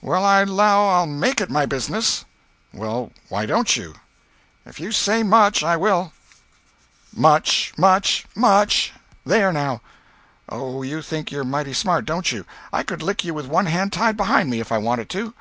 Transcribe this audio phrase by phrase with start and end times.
[0.00, 2.24] "Well I 'low I'll make it my business."
[2.72, 3.92] "Well why don't you?"
[4.64, 6.14] "If you say much, I will."
[7.14, 8.92] "Much—much—much.
[9.26, 9.82] There now."
[10.48, 12.46] "Oh, you think you're mighty smart, don't you?
[12.72, 15.34] I could lick you with one hand tied behind me, if I wanted to."